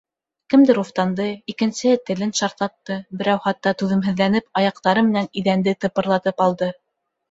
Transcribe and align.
Кемдер 0.53 0.79
уфтанды, 0.83 1.27
икенсеһе 1.53 1.93
телен 2.11 2.33
шартлатты, 2.41 2.99
берәү, 3.21 3.45
хатта, 3.47 3.77
түҙемһеҙләнеп 3.85 4.61
аяҡтары 4.65 5.09
менән 5.13 5.33
иҙәнде 5.43 5.81
тыпырлатып 5.83 6.49
алды. 6.51 6.77